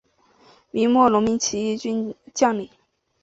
[0.71, 2.67] 明末农民起义军将领。